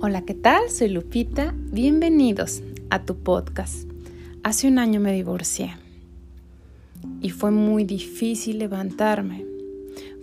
[0.00, 0.70] Hola, ¿qué tal?
[0.70, 1.52] Soy Lupita.
[1.72, 3.90] Bienvenidos a tu podcast.
[4.44, 5.74] Hace un año me divorcié
[7.20, 9.44] y fue muy difícil levantarme.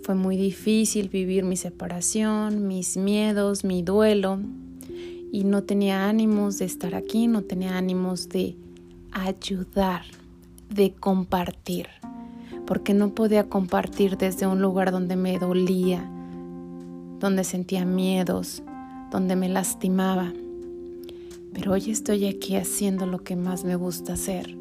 [0.02, 4.40] Fue muy difícil vivir mi separación, mis miedos, mi duelo
[5.30, 8.56] y no tenía ánimos de estar aquí, no tenía ánimos de
[9.12, 10.04] ayudar,
[10.70, 11.88] de compartir,
[12.66, 16.02] porque no podía compartir desde un lugar donde me dolía,
[17.20, 18.62] donde sentía miedos,
[19.10, 20.32] donde me lastimaba.
[21.52, 24.56] Pero hoy estoy aquí haciendo lo que más me gusta hacer,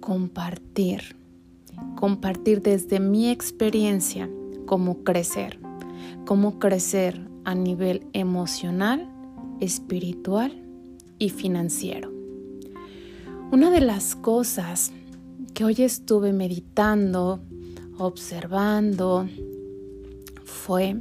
[0.00, 1.16] compartir,
[1.96, 4.28] compartir desde mi experiencia
[4.66, 5.58] cómo crecer,
[6.24, 9.08] cómo crecer a nivel emocional,
[9.60, 10.52] espiritual
[11.18, 12.12] y financiero.
[13.50, 14.92] Una de las cosas
[15.54, 17.40] que hoy estuve meditando,
[17.96, 19.26] observando,
[20.44, 20.96] fue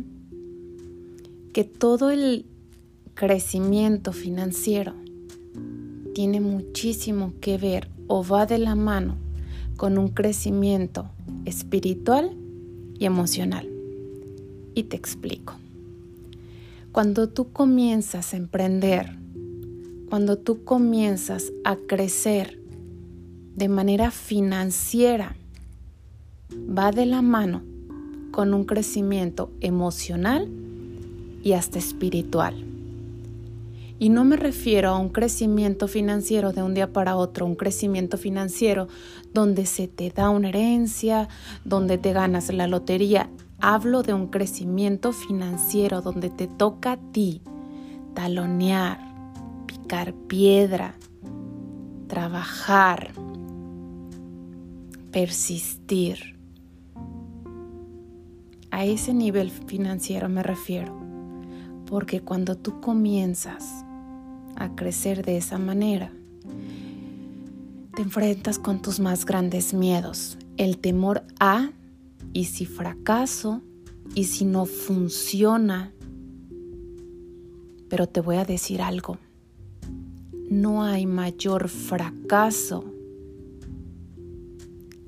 [1.58, 2.46] que todo el
[3.16, 4.94] crecimiento financiero
[6.14, 9.16] tiene muchísimo que ver o va de la mano
[9.76, 11.10] con un crecimiento
[11.46, 12.38] espiritual
[13.00, 13.68] y emocional.
[14.76, 15.56] Y te explico.
[16.92, 19.18] Cuando tú comienzas a emprender,
[20.12, 22.62] cuando tú comienzas a crecer
[23.56, 25.36] de manera financiera,
[26.54, 27.64] va de la mano
[28.30, 30.48] con un crecimiento emocional
[31.48, 32.62] y hasta espiritual.
[34.00, 38.18] Y no me refiero a un crecimiento financiero de un día para otro, un crecimiento
[38.18, 38.90] financiero
[39.34, 41.30] donde se te da una herencia,
[41.64, 43.30] donde te ganas la lotería.
[43.60, 47.42] Hablo de un crecimiento financiero donde te toca a ti
[48.14, 49.00] talonear,
[49.68, 50.96] picar piedra,
[52.08, 53.14] trabajar,
[55.14, 56.36] persistir.
[58.70, 61.07] A ese nivel financiero me refiero.
[61.88, 63.86] Porque cuando tú comienzas
[64.56, 66.12] a crecer de esa manera,
[67.96, 70.38] te enfrentas con tus más grandes miedos.
[70.58, 71.72] El temor a,
[72.34, 73.62] y si fracaso,
[74.14, 75.94] y si no funciona.
[77.90, 79.18] Pero te voy a decir algo.
[80.50, 82.86] No hay mayor fracaso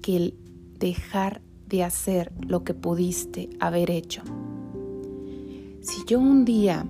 [0.01, 0.33] que el
[0.79, 4.23] dejar de hacer lo que pudiste haber hecho.
[5.81, 6.85] Si yo un día,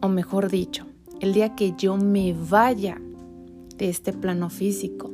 [0.00, 0.86] o mejor dicho,
[1.20, 3.00] el día que yo me vaya
[3.78, 5.12] de este plano físico,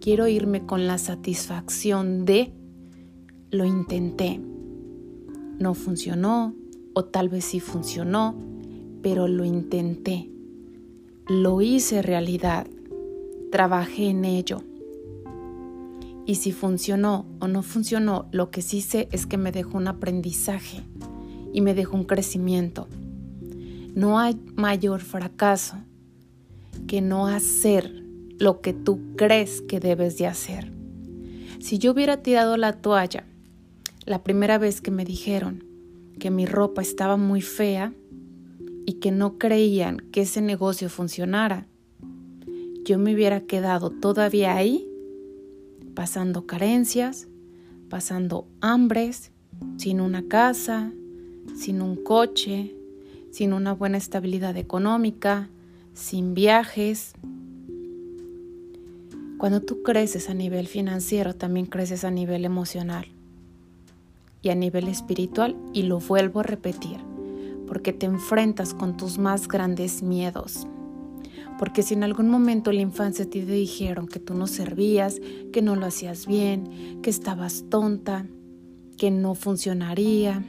[0.00, 2.52] quiero irme con la satisfacción de
[3.50, 4.40] lo intenté.
[5.58, 6.54] No funcionó,
[6.94, 8.36] o tal vez sí funcionó,
[9.02, 10.30] pero lo intenté.
[11.26, 12.68] Lo hice realidad.
[13.50, 14.62] Trabajé en ello.
[16.24, 19.88] Y si funcionó o no funcionó, lo que sí sé es que me dejó un
[19.88, 20.84] aprendizaje
[21.52, 22.88] y me dejó un crecimiento.
[23.94, 25.76] No hay mayor fracaso
[26.86, 27.90] que no hacer
[28.38, 30.70] lo que tú crees que debes de hacer.
[31.60, 33.24] Si yo hubiera tirado la toalla
[34.04, 35.64] la primera vez que me dijeron
[36.20, 37.92] que mi ropa estaba muy fea
[38.86, 41.66] y que no creían que ese negocio funcionara,
[42.84, 44.88] yo me hubiera quedado todavía ahí
[45.94, 47.26] pasando carencias,
[47.88, 49.32] pasando hambres,
[49.78, 50.92] sin una casa,
[51.56, 52.74] sin un coche,
[53.30, 55.48] sin una buena estabilidad económica,
[55.94, 57.14] sin viajes.
[59.38, 63.06] Cuando tú creces a nivel financiero, también creces a nivel emocional
[64.42, 66.98] y a nivel espiritual, y lo vuelvo a repetir,
[67.66, 70.66] porque te enfrentas con tus más grandes miedos.
[71.58, 75.20] Porque si en algún momento en la infancia te dijeron que tú no servías,
[75.52, 78.26] que no lo hacías bien, que estabas tonta,
[78.98, 80.44] que no funcionaría,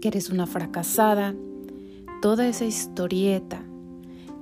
[0.00, 1.34] que eres una fracasada,
[2.22, 3.62] toda esa historieta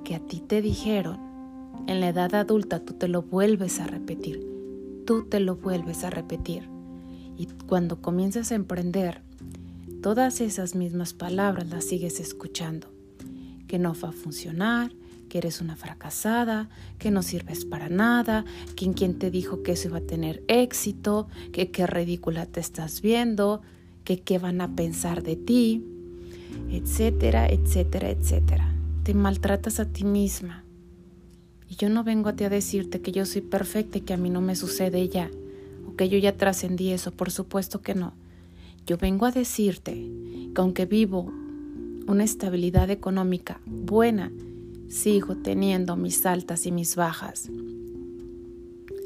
[0.03, 1.19] que a ti te dijeron,
[1.87, 4.45] en la edad adulta tú te lo vuelves a repetir,
[5.05, 6.69] tú te lo vuelves a repetir.
[7.37, 9.21] Y cuando comienzas a emprender,
[10.01, 12.87] todas esas mismas palabras las sigues escuchando,
[13.67, 14.91] que no va a funcionar,
[15.29, 16.69] que eres una fracasada,
[16.99, 20.43] que no sirves para nada, que en quien te dijo que eso iba a tener
[20.47, 23.61] éxito, que qué ridícula te estás viendo,
[24.05, 25.83] que qué van a pensar de ti,
[26.69, 28.73] etcétera, etcétera, etcétera.
[29.03, 30.63] Te maltratas a ti misma.
[31.67, 34.17] Y yo no vengo a ti a decirte que yo soy perfecta y que a
[34.17, 35.29] mí no me sucede ya,
[35.89, 38.13] o que yo ya trascendí eso, por supuesto que no.
[38.85, 39.93] Yo vengo a decirte
[40.53, 41.33] que aunque vivo
[42.07, 44.31] una estabilidad económica buena,
[44.87, 47.49] sigo teniendo mis altas y mis bajas.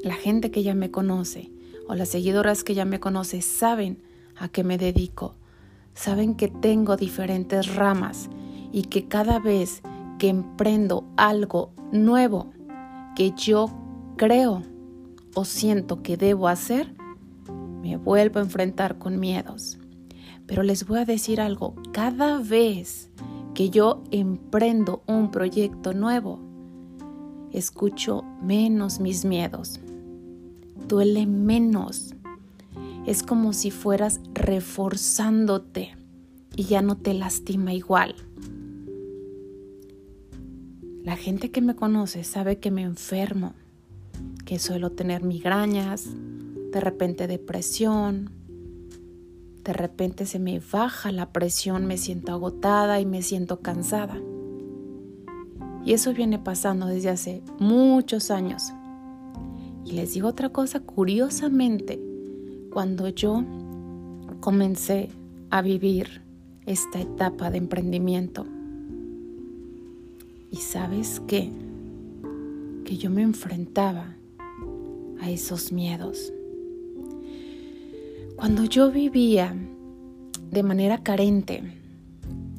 [0.04, 1.50] La gente que ya me conoce
[1.88, 4.00] o las seguidoras que ya me conocen saben
[4.40, 5.36] a qué me dedico.
[5.94, 8.30] Saben que tengo diferentes ramas
[8.72, 9.82] y que cada vez
[10.18, 12.52] que emprendo algo nuevo
[13.16, 13.70] que yo
[14.18, 14.64] creo
[15.36, 16.96] o siento que debo hacer,
[17.82, 19.78] me vuelvo a enfrentar con miedos.
[20.46, 23.12] Pero les voy a decir algo, cada vez
[23.54, 26.40] que yo emprendo un proyecto nuevo,
[27.52, 29.80] escucho menos mis miedos,
[30.88, 32.16] duele menos.
[33.06, 35.96] Es como si fueras reforzándote
[36.56, 38.16] y ya no te lastima igual.
[41.04, 43.54] La gente que me conoce sabe que me enfermo,
[44.46, 46.08] que suelo tener migrañas,
[46.72, 48.32] de repente depresión,
[49.64, 54.20] de repente se me baja la presión, me siento agotada y me siento cansada.
[55.86, 58.74] Y eso viene pasando desde hace muchos años.
[59.86, 62.00] Y les digo otra cosa, curiosamente,
[62.72, 63.44] cuando yo
[64.40, 65.10] comencé
[65.50, 66.22] a vivir
[66.66, 68.46] esta etapa de emprendimiento,
[70.52, 71.52] y sabes qué?
[72.86, 74.16] Que yo me enfrentaba
[75.20, 76.34] a esos miedos.
[78.36, 79.56] Cuando yo vivía
[80.50, 81.62] de manera carente,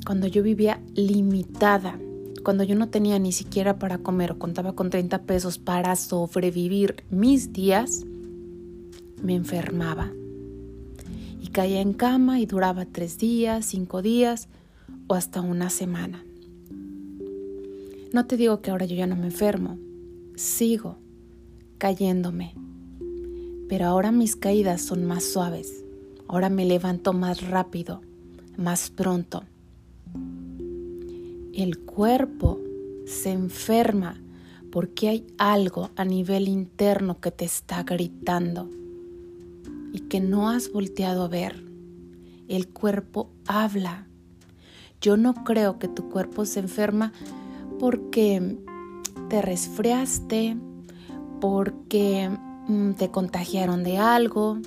[0.05, 1.99] cuando yo vivía limitada,
[2.45, 7.05] cuando yo no tenía ni siquiera para comer o contaba con 30 pesos para sobrevivir
[7.11, 8.05] mis días,
[9.23, 10.13] me enfermaba.
[11.41, 14.49] Y caía en cama y duraba tres días, cinco días
[15.07, 16.25] o hasta una semana.
[18.13, 19.79] No te digo que ahora yo ya no me enfermo,
[20.35, 20.97] sigo
[21.79, 22.55] cayéndome,
[23.69, 25.85] pero ahora mis caídas son más suaves,
[26.27, 28.03] ahora me levanto más rápido,
[28.57, 29.45] más pronto.
[31.55, 32.59] El cuerpo
[33.07, 34.21] se enferma
[34.71, 38.69] porque hay algo a nivel interno que te está gritando
[39.93, 41.65] y que no has volteado a ver.
[42.49, 44.07] El cuerpo habla.
[45.01, 47.13] Yo no creo que tu cuerpo se enferma
[47.79, 48.59] porque
[49.29, 50.57] te resfriaste,
[51.41, 52.31] porque
[52.69, 54.59] mm, te contagiaron de algo.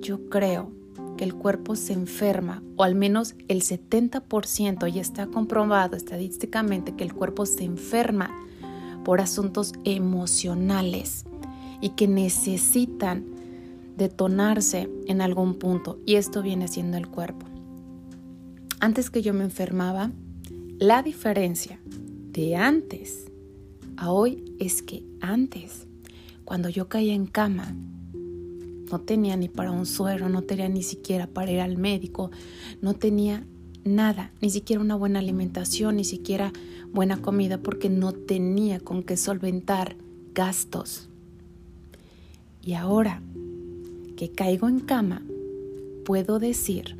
[0.00, 0.70] Yo creo
[1.16, 7.02] que el cuerpo se enferma, o al menos el 70%, y está comprobado estadísticamente que
[7.02, 8.30] el cuerpo se enferma
[9.04, 11.24] por asuntos emocionales
[11.80, 13.37] y que necesitan
[13.98, 15.98] detonarse en algún punto.
[16.06, 17.46] Y esto viene siendo el cuerpo.
[18.80, 20.12] Antes que yo me enfermaba,
[20.78, 21.80] la diferencia
[22.32, 23.26] de antes
[23.96, 25.88] a hoy es que antes,
[26.44, 27.74] cuando yo caía en cama,
[28.90, 32.30] no tenía ni para un suero, no tenía ni siquiera para ir al médico,
[32.80, 33.44] no tenía
[33.84, 36.52] nada, ni siquiera una buena alimentación, ni siquiera
[36.92, 39.96] buena comida, porque no tenía con qué solventar
[40.32, 41.08] gastos.
[42.62, 43.22] Y ahora
[44.18, 45.22] que caigo en cama,
[46.04, 46.96] puedo decir,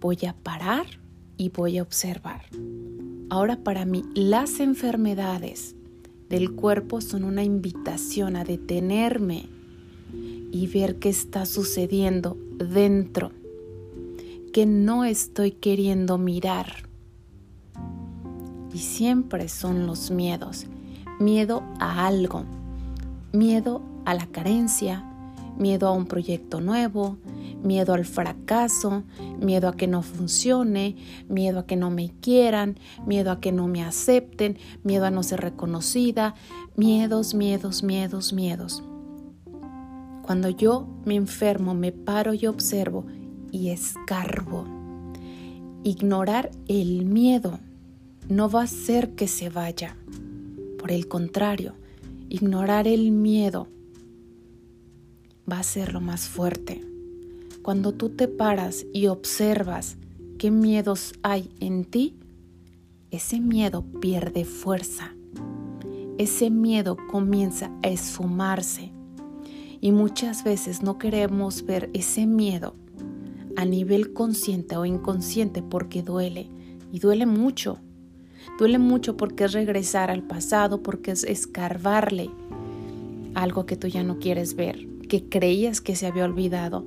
[0.00, 0.84] voy a parar
[1.38, 2.42] y voy a observar.
[3.30, 5.76] Ahora para mí las enfermedades
[6.28, 9.48] del cuerpo son una invitación a detenerme
[10.52, 13.32] y ver qué está sucediendo dentro,
[14.52, 16.86] que no estoy queriendo mirar.
[18.74, 20.66] Y siempre son los miedos.
[21.18, 22.44] Miedo a algo,
[23.32, 25.09] miedo a la carencia,
[25.60, 27.18] miedo a un proyecto nuevo,
[27.62, 29.04] miedo al fracaso,
[29.38, 30.96] miedo a que no funcione,
[31.28, 35.22] miedo a que no me quieran, miedo a que no me acepten, miedo a no
[35.22, 36.34] ser reconocida,
[36.76, 38.82] miedos, miedos, miedos, miedos.
[40.22, 43.04] Cuando yo me enfermo, me paro y observo
[43.52, 44.64] y escarbo.
[45.82, 47.58] Ignorar el miedo
[48.28, 49.96] no va a hacer que se vaya.
[50.78, 51.74] Por el contrario,
[52.28, 53.66] ignorar el miedo
[55.50, 56.80] va a ser lo más fuerte.
[57.62, 59.96] Cuando tú te paras y observas
[60.38, 62.16] qué miedos hay en ti,
[63.10, 65.14] ese miedo pierde fuerza.
[66.16, 68.92] Ese miedo comienza a esfumarse.
[69.80, 72.74] Y muchas veces no queremos ver ese miedo
[73.56, 76.48] a nivel consciente o inconsciente porque duele.
[76.92, 77.78] Y duele mucho.
[78.58, 82.30] Duele mucho porque es regresar al pasado, porque es escarbarle
[83.34, 86.86] algo que tú ya no quieres ver que creías que se había olvidado,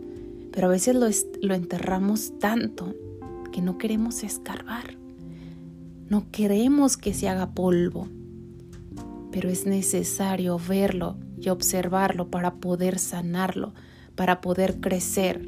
[0.53, 1.07] pero a veces lo,
[1.45, 2.95] lo enterramos tanto
[3.51, 4.95] que no queremos escarbar,
[6.07, 8.07] no queremos que se haga polvo,
[9.29, 13.73] pero es necesario verlo y observarlo para poder sanarlo,
[14.15, 15.45] para poder crecer.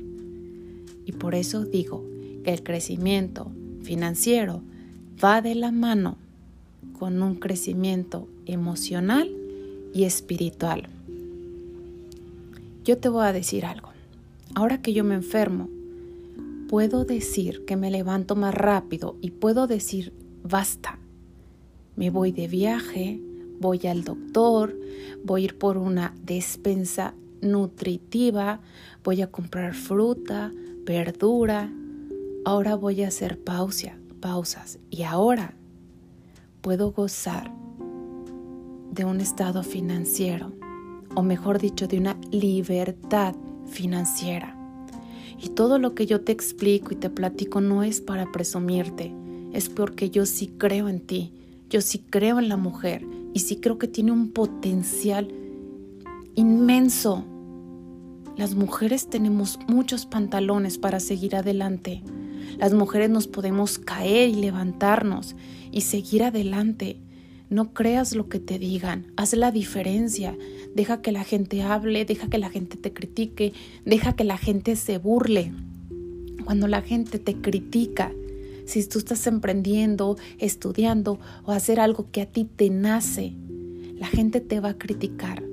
[1.06, 2.06] Y por eso digo
[2.44, 3.54] que el crecimiento
[3.84, 4.64] financiero
[5.24, 6.18] va de la mano
[7.00, 9.32] con un crecimiento emocional
[9.94, 10.90] y espiritual.
[12.86, 13.90] Yo te voy a decir algo.
[14.54, 15.70] Ahora que yo me enfermo,
[16.70, 20.14] puedo decir que me levanto más rápido y puedo decir,
[20.44, 21.00] basta,
[21.96, 23.20] me voy de viaje,
[23.60, 24.78] voy al doctor,
[25.24, 28.60] voy a ir por una despensa nutritiva,
[29.04, 30.52] voy a comprar fruta,
[30.86, 31.72] verdura,
[32.46, 35.56] ahora voy a hacer pausa, pausas y ahora
[36.62, 37.52] puedo gozar
[38.92, 40.54] de un estado financiero,
[41.16, 43.36] o mejor dicho, de una libertad
[43.68, 44.56] financiera.
[45.42, 49.14] Y todo lo que yo te explico y te platico no es para presumirte,
[49.54, 51.34] es porque yo sí creo en ti,
[51.70, 55.34] yo sí creo en la mujer y sí creo que tiene un potencial
[56.36, 57.26] inmenso.
[58.38, 62.04] Las mujeres tenemos muchos pantalones para seguir adelante.
[62.58, 65.36] Las mujeres nos podemos caer y levantarnos
[65.72, 66.98] y seguir adelante.
[67.50, 70.38] No creas lo que te digan, haz la diferencia,
[70.74, 73.54] deja que la gente hable, deja que la gente te critique,
[73.86, 75.54] deja que la gente se burle.
[76.44, 78.12] Cuando la gente te critica,
[78.66, 83.34] si tú estás emprendiendo, estudiando o hacer algo que a ti te nace,
[83.98, 85.44] la gente te va a criticar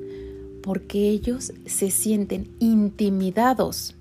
[0.63, 3.97] porque ellos se sienten intimidados.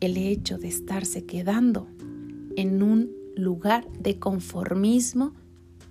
[0.00, 1.86] El hecho de estarse quedando
[2.56, 5.34] en un lugar de conformismo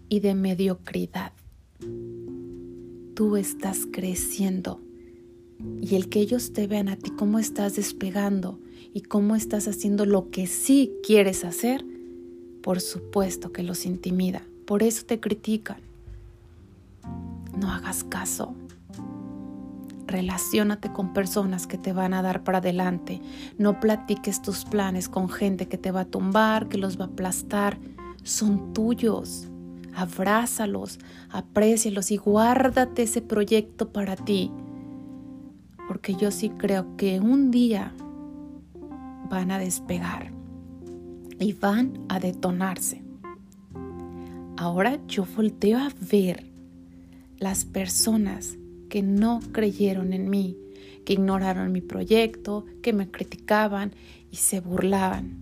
[0.09, 1.31] y de mediocridad.
[3.15, 4.81] Tú estás creciendo
[5.81, 8.59] y el que ellos te vean a ti cómo estás despegando
[8.93, 11.85] y cómo estás haciendo lo que sí quieres hacer,
[12.63, 14.43] por supuesto que los intimida.
[14.65, 15.81] Por eso te critican.
[17.57, 18.55] No hagas caso.
[20.07, 23.21] Relaciónate con personas que te van a dar para adelante.
[23.57, 27.07] No platiques tus planes con gente que te va a tumbar, que los va a
[27.09, 27.77] aplastar.
[28.23, 29.48] Son tuyos.
[29.99, 30.97] Abrázalos,
[31.29, 34.49] aprécialos y guárdate ese proyecto para ti.
[35.89, 37.93] Porque yo sí creo que un día
[39.29, 40.31] van a despegar
[41.37, 43.03] y van a detonarse.
[44.55, 46.45] Ahora yo volteo a ver
[47.37, 50.55] las personas que no creyeron en mí,
[51.05, 53.91] que ignoraron mi proyecto, que me criticaban
[54.31, 55.37] y se burlaban.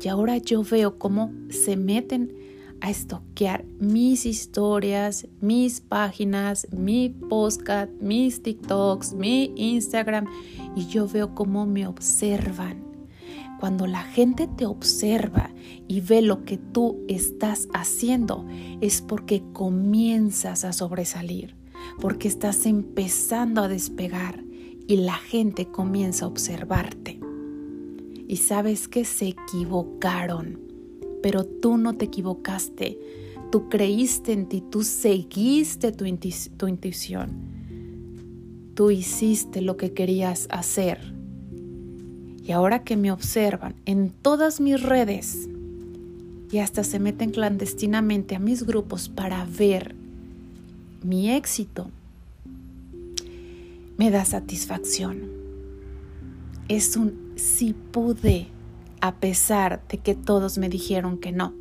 [0.00, 2.32] Y ahora yo veo cómo se meten
[2.80, 10.26] a estoquear mis historias, mis páginas, mi podcast, mis TikToks, mi Instagram
[10.76, 12.86] y yo veo cómo me observan.
[13.60, 15.50] Cuando la gente te observa
[15.88, 18.46] y ve lo que tú estás haciendo,
[18.80, 21.58] es porque comienzas a sobresalir
[22.00, 24.42] porque estás empezando a despegar
[24.86, 27.20] y la gente comienza a observarte.
[28.26, 30.60] Y sabes que se equivocaron,
[31.22, 32.98] pero tú no te equivocaste.
[33.50, 36.04] Tú creíste en ti, tú seguiste tu,
[36.56, 37.30] tu intuición.
[38.74, 41.14] Tú hiciste lo que querías hacer.
[42.44, 45.48] Y ahora que me observan en todas mis redes
[46.50, 49.94] y hasta se meten clandestinamente a mis grupos para ver
[51.02, 51.90] mi éxito
[53.98, 55.22] me da satisfacción.
[56.68, 58.46] Es un sí pude
[59.00, 61.54] a pesar de que todos me dijeron que no.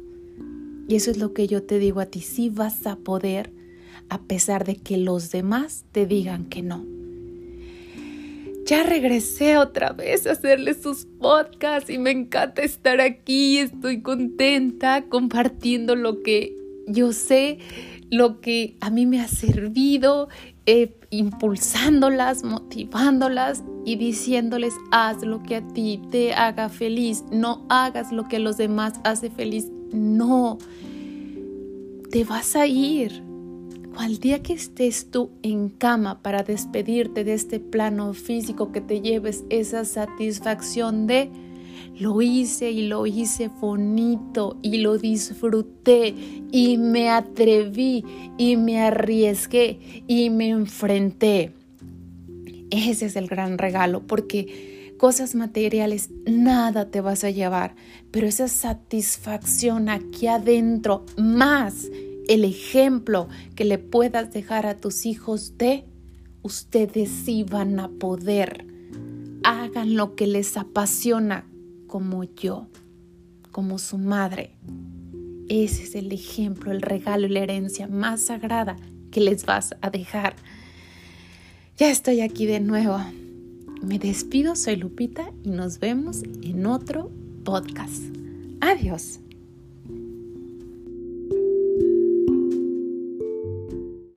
[0.88, 3.52] Y eso es lo que yo te digo a ti, sí vas a poder
[4.10, 6.86] a pesar de que los demás te digan que no.
[8.66, 15.06] Ya regresé otra vez a hacerles sus podcasts y me encanta estar aquí, estoy contenta
[15.10, 16.54] compartiendo lo que
[16.88, 17.60] yo sé
[18.10, 20.30] lo que a mí me ha servido,
[20.70, 28.12] eh, impulsándolas, motivándolas y diciéndoles, haz lo que a ti te haga feliz, no hagas
[28.12, 30.58] lo que a los demás hace feliz, no,
[32.12, 33.24] te vas a ir.
[33.96, 39.00] Al día que estés tú en cama para despedirte de este plano físico, que te
[39.00, 41.32] lleves esa satisfacción de
[41.98, 46.14] lo hice y lo hice bonito y lo disfruté
[46.52, 48.04] y me atreví
[48.38, 51.54] y me arriesgué y me enfrenté.
[52.70, 57.76] Ese es el gran regalo porque cosas materiales nada te vas a llevar,
[58.12, 61.88] pero esa satisfacción aquí adentro más
[62.28, 65.86] el ejemplo que le puedas dejar a tus hijos de
[66.42, 68.66] ustedes sí van a poder.
[69.44, 71.46] Hagan lo que les apasiona
[71.88, 72.68] como yo,
[73.52, 74.52] como su madre.
[75.50, 78.76] Ese es el ejemplo, el regalo y la herencia más sagrada
[79.12, 80.36] que les vas a dejar.
[81.78, 83.00] Ya estoy aquí de nuevo.
[83.82, 87.12] Me despido, soy Lupita y nos vemos en otro
[87.44, 88.04] podcast.
[88.60, 89.20] Adiós.